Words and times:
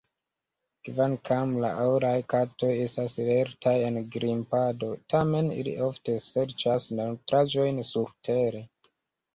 Kvankam 0.87 1.51
la 1.65 1.69
oraj 1.89 2.13
katoj 2.35 2.71
estas 2.87 3.17
lertaj 3.27 3.75
en 3.91 4.01
grimpado, 4.17 4.91
tamen 5.17 5.53
ili 5.61 5.77
ofte 5.91 6.19
serĉas 6.31 6.91
nutraĵojn 7.03 7.85
surtere. 7.95 8.67